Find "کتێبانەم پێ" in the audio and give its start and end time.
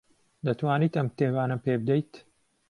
1.13-1.73